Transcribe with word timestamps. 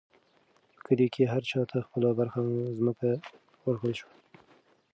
په 0.75 0.79
کلي 0.85 1.07
کې 1.13 1.23
هر 1.33 1.41
چا 1.51 1.61
ته 1.69 1.77
خپله 1.87 2.09
برخه 2.19 2.39
مځکه 2.83 3.09
ورکړل 3.65 3.93
شوه. 3.99 4.13